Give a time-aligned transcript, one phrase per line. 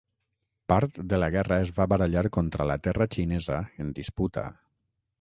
[0.71, 4.51] Part de la guerra es va barallar contra la terra xinesa en disputa.